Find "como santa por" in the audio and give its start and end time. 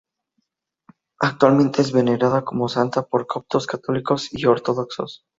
2.43-3.27